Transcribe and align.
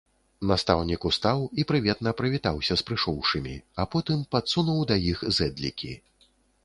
Настаўнік 0.51 1.01
устаў 1.09 1.43
і 1.63 1.65
прыветна 1.71 2.13
прывітаўся 2.21 2.73
з 2.81 2.87
прыйшоўшымі, 2.87 3.53
а 3.83 3.85
потым 3.97 4.27
падсунуў 4.33 4.79
да 4.93 5.01
іх 5.11 5.17
зэдлікі. 5.39 5.93